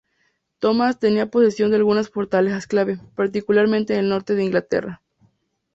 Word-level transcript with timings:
Thomas 0.57 0.97
tenía 0.97 1.29
posesión 1.29 1.69
de 1.69 1.77
algunas 1.77 2.09
fortalezas 2.09 2.65
clave, 2.65 2.97
particularmente 3.15 3.93
en 3.93 3.99
el 3.99 4.09
norte 4.09 4.33
de 4.33 4.43
Inglaterra. 4.45 4.99